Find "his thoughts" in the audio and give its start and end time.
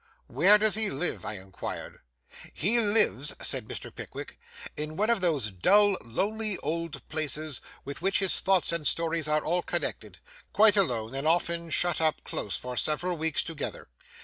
8.17-8.71